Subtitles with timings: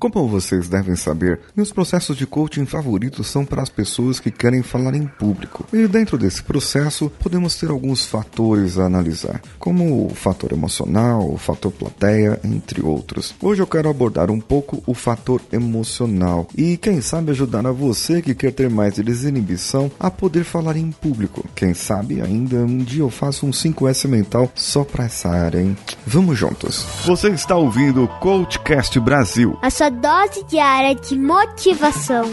[0.00, 4.62] Como vocês devem saber, meus processos de coaching favoritos são para as pessoas que querem
[4.62, 5.66] falar em público.
[5.74, 11.36] E dentro desse processo, podemos ter alguns fatores a analisar, como o fator emocional, o
[11.36, 13.34] fator plateia, entre outros.
[13.42, 18.22] Hoje eu quero abordar um pouco o fator emocional e, quem sabe, ajudar a você
[18.22, 21.46] que quer ter mais desinibição a poder falar em público.
[21.54, 25.76] Quem sabe ainda um dia eu faço um 5S mental só para essa área, hein?
[26.06, 26.86] Vamos juntos.
[27.04, 29.58] Você está ouvindo o Coachcast Brasil.
[29.60, 32.24] A sua dose diária de motivação.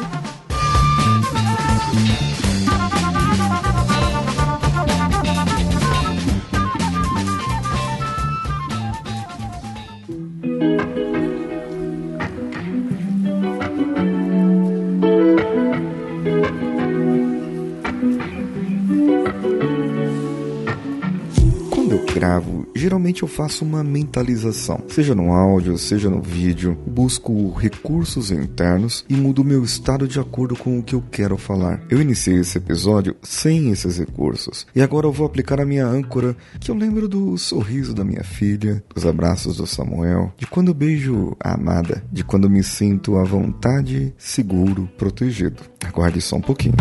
[21.70, 27.52] Quando eu gravo, geralmente eu faço uma mentalização, seja no áudio, seja no vídeo, busco
[27.54, 31.82] recursos internos e mudo meu estado de acordo com o que eu quero falar.
[31.90, 36.36] Eu iniciei esse episódio sem esses recursos e agora eu vou aplicar a minha âncora,
[36.60, 41.36] que eu lembro do sorriso da minha filha, dos abraços do Samuel, de quando beijo
[41.40, 45.64] a amada, de quando me sinto à vontade, seguro, protegido.
[45.84, 46.76] Aguarde só um pouquinho.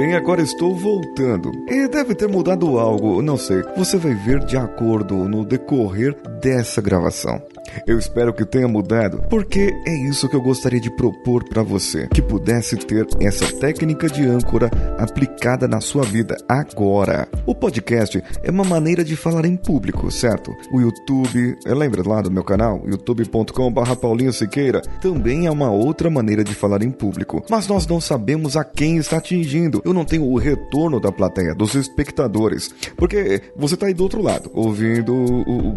[0.00, 1.52] Bem, agora estou voltando.
[1.68, 3.62] E deve ter mudado algo, não sei.
[3.76, 7.38] Você vai ver de acordo no decorrer dessa gravação.
[7.86, 12.06] Eu espero que tenha mudado, porque é isso que eu gostaria de propor para você,
[12.08, 17.28] que pudesse ter essa técnica de âncora aplicada na sua vida agora.
[17.46, 20.54] O podcast é uma maneira de falar em público, certo?
[20.72, 26.44] O YouTube, lembra lá do meu canal, youtube.com/barra Paulinho Siqueira, também é uma outra maneira
[26.44, 27.44] de falar em público.
[27.50, 29.82] Mas nós não sabemos a quem está atingindo.
[29.84, 34.22] Eu não tenho o retorno da plateia, dos espectadores, porque você está aí do outro
[34.22, 35.14] lado, ouvindo,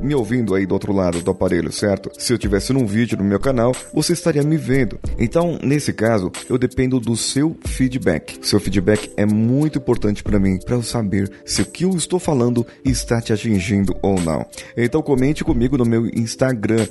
[0.02, 2.09] me ouvindo aí do outro lado do aparelho, certo?
[2.17, 4.97] Se eu tivesse num vídeo no meu canal, você estaria me vendo.
[5.19, 8.39] Então, nesse caso, eu dependo do seu feedback.
[8.41, 12.19] Seu feedback é muito importante para mim, para eu saber se o que eu estou
[12.19, 14.45] falando está te atingindo ou não.
[14.77, 16.88] Então, comente comigo no meu Instagram,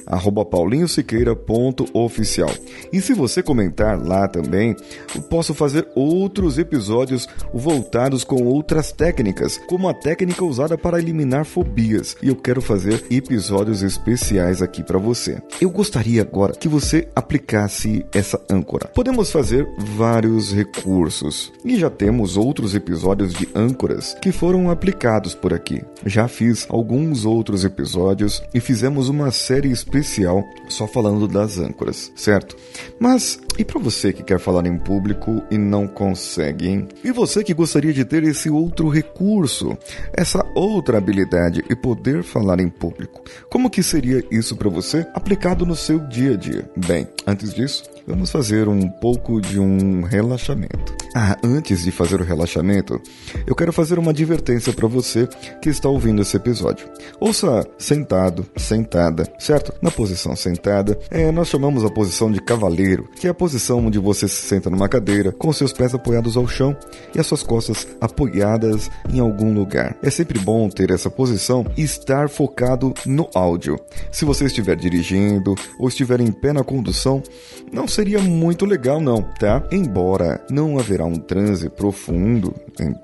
[0.50, 2.50] paulinhosiqueira.oficial.
[2.92, 4.76] E se você comentar lá também,
[5.14, 11.46] eu posso fazer outros episódios voltados com outras técnicas, como a técnica usada para eliminar
[11.46, 12.14] fobias.
[12.22, 15.40] E eu quero fazer episódios especiais aqui para você.
[15.60, 18.88] Eu gostaria agora que você aplicasse essa âncora.
[18.88, 25.52] Podemos fazer vários recursos e já temos outros episódios de âncoras que foram aplicados por
[25.54, 25.82] aqui.
[26.04, 32.56] Já fiz alguns outros episódios e fizemos uma série especial só falando das âncoras, certo?
[32.98, 36.88] Mas e para você que quer falar em público e não consegue, hein?
[37.04, 39.76] E você que gostaria de ter esse outro recurso,
[40.12, 43.22] essa outra habilidade e poder falar em público?
[43.50, 46.70] Como que seria isso para você aplicado no seu dia a dia?
[46.76, 50.94] Bem, antes disso, vamos fazer um pouco de um relaxamento.
[51.14, 53.00] Ah, antes de fazer o relaxamento,
[53.46, 55.28] eu quero fazer uma advertência para você
[55.60, 56.88] que está ouvindo esse episódio.
[57.20, 59.74] Ouça sentado, sentada, certo?
[59.82, 63.98] Na posição sentada, é, nós chamamos a posição de cavaleiro, que é a posição onde
[63.98, 66.76] você se senta numa cadeira, com seus pés apoiados ao chão
[67.14, 69.96] e as suas costas apoiadas em algum lugar.
[70.02, 73.78] É sempre bom ter essa posição e estar focado no áudio.
[74.10, 77.22] Se você estiver dirigindo ou estiver em pé na condução,
[77.70, 79.62] não seria muito legal não, tá?
[79.70, 82.94] Embora não haverá um transe profundo, em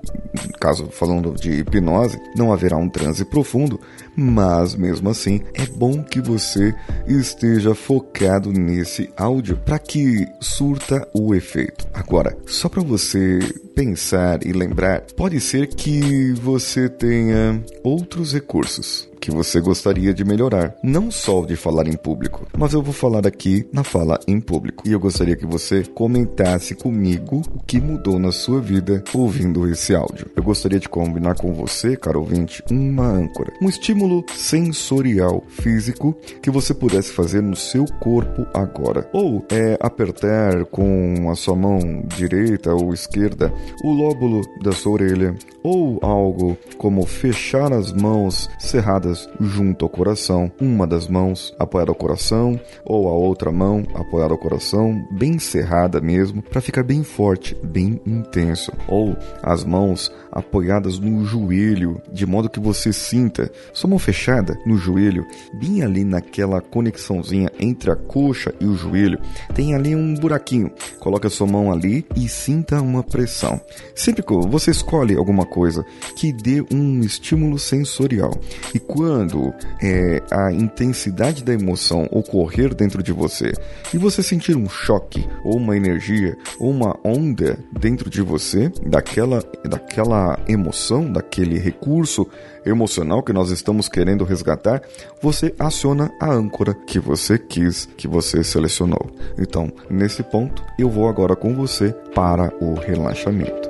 [0.59, 3.79] caso falando de hipnose, não haverá um transe profundo,
[4.15, 6.73] mas mesmo assim é bom que você
[7.07, 11.87] esteja focado nesse áudio para que surta o efeito.
[11.93, 13.39] Agora, só para você
[13.75, 20.75] pensar e lembrar, pode ser que você tenha outros recursos que você gostaria de melhorar,
[20.83, 24.87] não só de falar em público, mas eu vou falar aqui na fala em público.
[24.87, 29.95] E eu gostaria que você comentasse comigo o que mudou na sua vida ouvindo esse
[29.95, 30.29] áudio.
[30.35, 36.51] Eu gostaria de combinar com você, caro ouvinte, uma âncora, um estímulo sensorial físico que
[36.51, 39.09] você pudesse fazer no seu corpo agora.
[39.13, 43.51] Ou é apertar com a sua mão direita ou esquerda
[43.83, 49.08] o lóbulo da sua orelha, ou algo como fechar as mãos cerradas
[49.39, 54.37] junto ao coração, uma das mãos apoiada ao coração ou a outra mão apoiada ao
[54.37, 61.25] coração, bem cerrada mesmo, para ficar bem forte, bem intenso, ou as mãos apoiadas no
[61.25, 67.51] joelho, de modo que você sinta sua mão fechada no joelho, bem ali naquela conexãozinha
[67.59, 69.19] entre a coxa e o joelho,
[69.53, 70.71] tem ali um buraquinho.
[70.99, 73.59] Coloque a sua mão ali e sinta uma pressão.
[73.95, 75.85] Sempre que você escolhe alguma coisa
[76.15, 78.31] que dê um estímulo sensorial
[78.73, 83.53] e quando é, a intensidade da emoção ocorrer dentro de você
[83.93, 89.41] e você sentir um choque ou uma energia ou uma onda dentro de você daquela,
[89.63, 92.27] daquela emoção, daquele recurso
[92.65, 94.81] emocional que nós estamos querendo resgatar,
[95.21, 99.09] você aciona a âncora que você quis, que você selecionou.
[99.37, 103.69] Então, nesse ponto, eu vou agora com você para o relaxamento.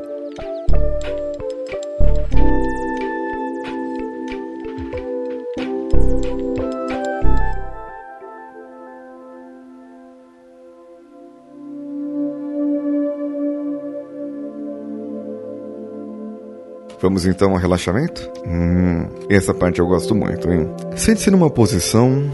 [17.01, 18.29] Vamos então ao relaxamento?
[18.45, 20.69] Hum, essa parte eu gosto muito, hein?
[20.95, 22.29] Sente-se numa posição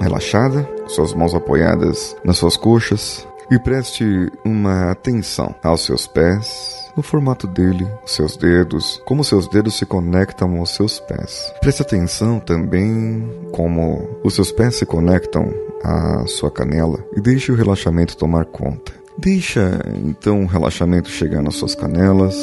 [0.00, 4.04] relaxada, suas mãos apoiadas nas suas coxas e preste
[4.44, 10.58] uma atenção aos seus pés, no formato dele, seus dedos, como seus dedos se conectam
[10.58, 11.52] aos seus pés.
[11.60, 15.50] Preste atenção também como os seus pés se conectam
[15.82, 18.92] à sua canela e deixe o relaxamento tomar conta.
[19.16, 22.34] Deixa então o relaxamento chegar nas suas canelas,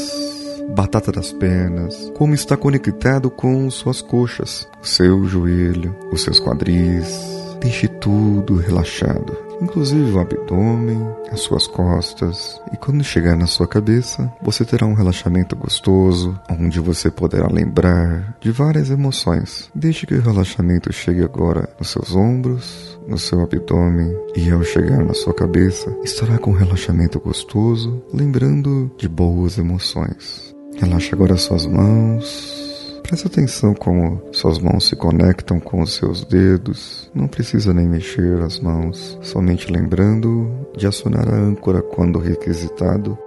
[0.73, 7.35] batata das pernas, como está conectado com suas coxas, o seu joelho, os seus quadris.
[7.59, 10.99] Deixe tudo relaxado, inclusive o abdômen,
[11.31, 12.61] as suas costas.
[12.71, 18.37] E quando chegar na sua cabeça, você terá um relaxamento gostoso, onde você poderá lembrar
[18.39, 19.71] de várias emoções.
[19.73, 25.03] Deixe que o relaxamento chegue agora nos seus ombros, no seu abdômen e ao chegar
[25.03, 30.44] na sua cabeça, estará com um relaxamento gostoso, lembrando de boas emoções.
[30.77, 32.99] Relaxe agora suas mãos.
[33.01, 37.09] Preste atenção como suas mãos se conectam com os seus dedos.
[37.13, 43.17] Não precisa nem mexer as mãos, somente lembrando de acionar a âncora quando requisitado.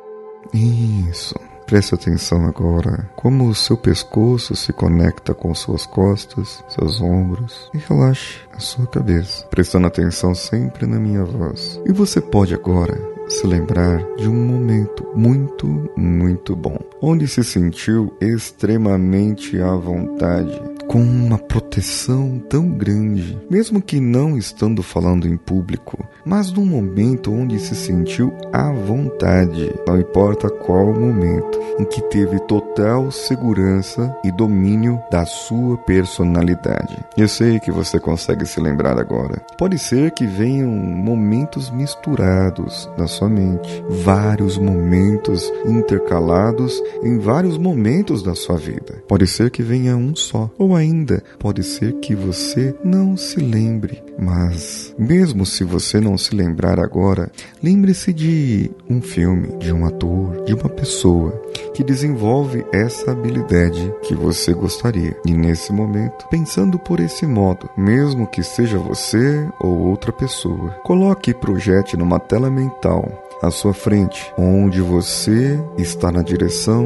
[0.52, 1.34] Isso.
[1.64, 7.78] Preste atenção agora como o seu pescoço se conecta com suas costas, seus ombros e
[7.78, 11.78] relaxe a sua cabeça, prestando atenção sempre na minha voz.
[11.84, 12.98] E você pode agora
[13.28, 15.66] se lembrar de um momento muito,
[15.96, 24.00] muito bom, onde se sentiu extremamente à vontade, com uma proteção tão grande, mesmo que
[24.00, 30.48] não estando falando em público, mas num momento onde se sentiu à vontade, não importa
[30.48, 36.96] qual momento, em que teve total segurança e domínio da sua personalidade.
[37.16, 39.42] Eu sei que você consegue se lembrar agora.
[39.58, 48.22] Pode ser que venham momentos misturados na sua mente, vários momentos intercalados em vários momentos
[48.22, 49.02] da sua vida.
[49.06, 54.02] Pode ser que venha um só, ou ainda pode ser que você não se lembre.
[54.18, 57.30] Mas, mesmo se você não se lembrar agora,
[57.62, 61.30] lembre-se de um filme, de um ator, de uma pessoa
[61.74, 65.16] que desenvolve essa habilidade que você gostaria.
[65.24, 71.30] E nesse momento, pensando por esse modo, mesmo que seja você ou outra pessoa, coloque
[71.30, 73.06] e projete numa tela mental
[73.40, 76.84] à sua frente, onde você está na direção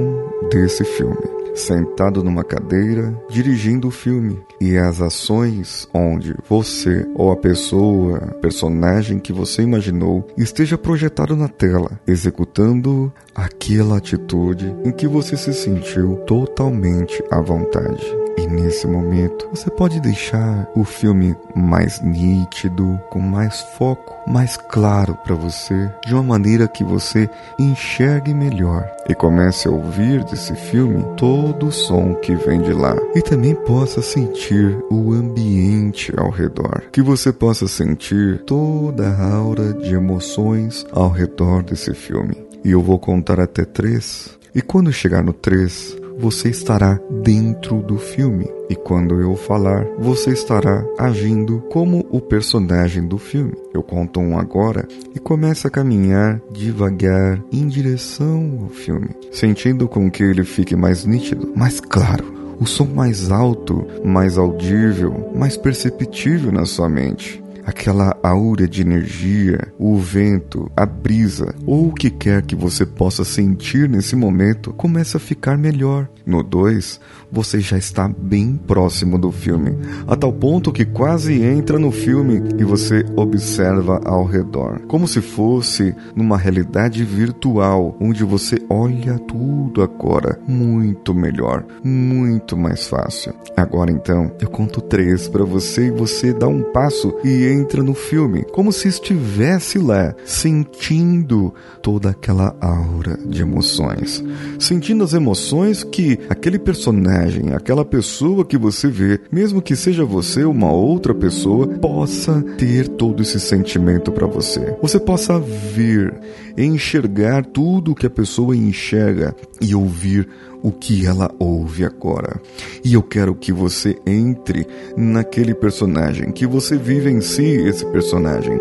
[0.50, 7.36] desse filme sentado numa cadeira, dirigindo o filme, e as ações onde você ou a
[7.36, 15.36] pessoa, personagem que você imaginou, esteja projetado na tela, executando aquela atitude em que você
[15.36, 18.21] se sentiu totalmente à vontade.
[18.36, 25.14] E nesse momento, você pode deixar o filme mais nítido, com mais foco, mais claro
[25.24, 31.04] para você, de uma maneira que você enxergue melhor e comece a ouvir desse filme
[31.16, 36.84] todo o som que vem de lá e também possa sentir o ambiente ao redor,
[36.90, 42.36] que você possa sentir toda a aura de emoções ao redor desse filme.
[42.64, 44.38] E eu vou contar até três.
[44.54, 48.48] E quando chegar no três, você estará dentro do filme.
[48.68, 53.52] E quando eu falar, você estará agindo como o personagem do filme.
[53.74, 60.10] Eu conto um agora e começa a caminhar devagar em direção ao filme, sentindo com
[60.10, 66.52] que ele fique mais nítido, mais claro o som mais alto, mais audível, mais perceptível
[66.52, 72.42] na sua mente aquela aura de energia, o vento, a brisa ou o que quer
[72.42, 76.08] que você possa sentir nesse momento começa a ficar melhor.
[76.24, 77.00] No 2,
[77.30, 79.76] você já está bem próximo do filme,
[80.06, 85.20] a tal ponto que quase entra no filme e você observa ao redor, como se
[85.20, 93.34] fosse numa realidade virtual, onde você olha tudo agora muito melhor, muito mais fácil.
[93.56, 97.94] Agora então, eu conto três para você e você dá um passo e entra no
[97.94, 104.22] filme, como se estivesse lá, sentindo toda aquela aura de emoções,
[104.58, 110.44] sentindo as emoções que aquele personagem, aquela pessoa que você vê, mesmo que seja você
[110.44, 114.76] uma outra pessoa, possa ter todo esse sentimento para você.
[114.80, 116.14] Você possa ver,
[116.56, 120.28] enxergar tudo que a pessoa enxerga e ouvir
[120.62, 122.40] o que ela ouve agora.
[122.84, 124.66] E eu quero que você entre
[124.96, 128.60] naquele personagem, que você vivencie esse personagem.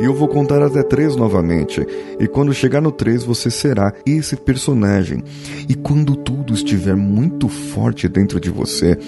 [0.00, 1.86] E eu vou contar até três novamente.
[2.18, 5.22] E quando chegar no três, você será esse personagem.
[5.68, 8.98] E quando tudo estiver muito forte dentro de você,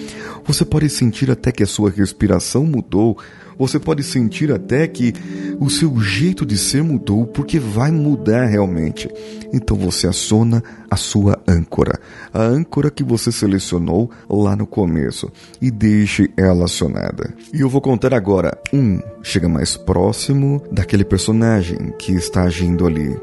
[0.43, 3.17] você pode sentir até que a sua respiração mudou
[3.57, 5.13] você pode sentir até que
[5.59, 9.09] o seu jeito de ser mudou porque vai mudar realmente.
[9.53, 11.99] Então você aciona a sua âncora,
[12.33, 15.31] a âncora que você selecionou lá no começo
[15.61, 17.33] e deixe ela acionada.
[17.53, 18.57] E eu vou contar agora.
[18.73, 23.17] Um, chega mais próximo daquele personagem que está agindo ali.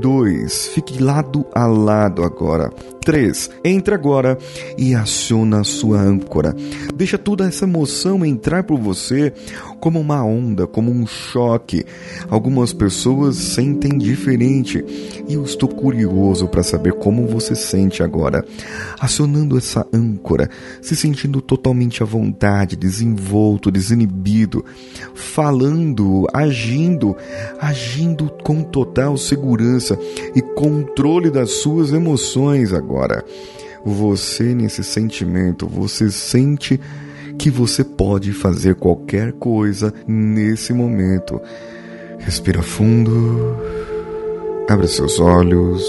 [0.00, 2.70] Dois, fique lado a lado agora.
[3.04, 3.50] 3.
[3.64, 4.38] Entra agora
[4.78, 6.56] e aciona a sua âncora.
[6.94, 9.32] Deixa toda essa emoção entrar por você
[9.84, 11.84] como uma onda, como um choque.
[12.30, 14.82] Algumas pessoas sentem diferente
[15.28, 18.42] e eu estou curioso para saber como você sente agora.
[18.98, 20.48] Acionando essa âncora,
[20.80, 24.64] se sentindo totalmente à vontade, desenvolto, desinibido,
[25.14, 27.14] falando, agindo,
[27.60, 29.98] agindo com total segurança
[30.34, 33.22] e controle das suas emoções agora.
[33.84, 36.80] Você, nesse sentimento, você sente
[37.38, 41.40] que você pode fazer qualquer coisa nesse momento.
[42.18, 43.56] Respira fundo,
[44.68, 45.84] abre seus olhos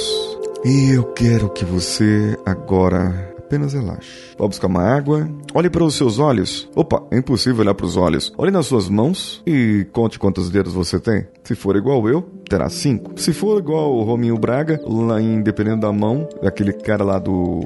[0.64, 4.36] e eu quero que você agora apenas relaxe.
[4.38, 6.70] Vá buscar uma água, olhe para os seus olhos.
[6.75, 8.34] Opa, é impossível olhar para os olhos.
[8.38, 11.28] Olhe nas suas mãos e conte quantos dedos você tem.
[11.44, 13.20] Se for igual eu, terá cinco.
[13.20, 17.62] Se for igual o Rominho Braga, lá em Dependendo da Mão, aquele cara lá do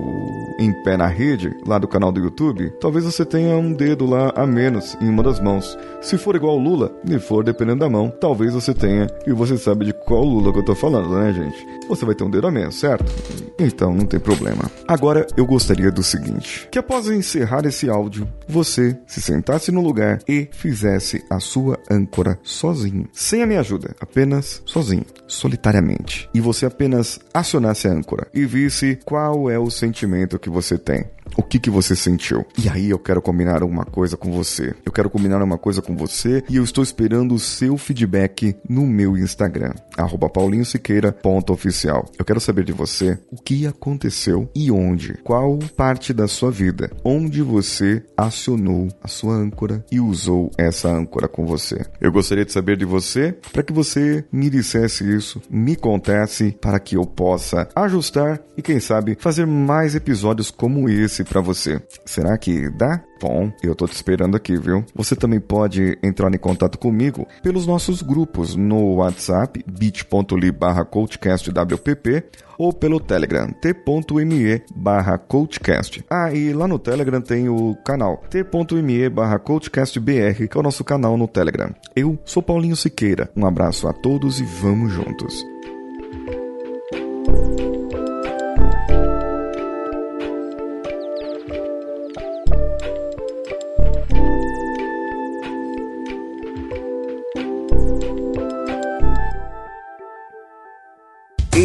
[0.60, 4.34] Em Pé na Rede, lá do canal do YouTube, talvez você tenha um dedo lá
[4.36, 5.78] a menos em uma das mãos.
[6.02, 9.58] Se for igual o Lula, e for dependendo da mão, talvez você tenha, e você
[9.58, 11.66] sabe de qual Lula que eu tô falando, né, gente?
[11.88, 13.06] Você vai ter um dedo a menos, certo?
[13.58, 14.64] Então não tem problema.
[14.88, 20.20] Agora eu gostaria do seguinte: que após encerrar esse áudio, você se sentasse no lugar
[20.28, 26.66] e fizesse a sua âncora sozinho, sem a minha ajuda, apenas sozinho, solitariamente, e você
[26.66, 31.06] apenas acionasse a âncora e visse qual é o sentimento que você tem
[31.36, 32.46] o que, que você sentiu.
[32.58, 34.76] E aí eu quero combinar uma coisa com você.
[34.86, 38.86] Eu quero combinar uma coisa com você e eu estou esperando o seu feedback no
[38.86, 39.74] meu Instagram,
[40.34, 42.06] paulinhosiqueira.oficial.
[42.18, 46.92] Eu quero saber de você o que aconteceu e onde, qual parte da sua vida,
[47.04, 51.86] onde você acionou a sua âncora e usou essa âncora com você.
[52.00, 56.80] Eu gostaria de saber de você para que você me dissesse isso, me contasse para
[56.80, 61.82] que eu possa ajustar e quem sabe fazer mais episódios como esse para você.
[62.06, 63.04] Será que dá?
[63.22, 64.84] Bom, eu tô te esperando aqui, viu?
[64.96, 72.24] Você também pode entrar em contato comigo pelos nossos grupos no WhatsApp bit.ly barra coachcastwpp
[72.58, 76.04] ou pelo Telegram t.me barra coachcast.
[76.10, 80.84] Ah, e lá no Telegram tem o canal t.me barra coachcastbr, que é o nosso
[80.84, 81.74] canal no Telegram.
[81.96, 83.30] Eu sou Paulinho Siqueira.
[83.36, 85.46] Um abraço a todos e vamos juntos.